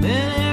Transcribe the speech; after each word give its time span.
Many 0.00 0.49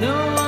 No 0.00 0.47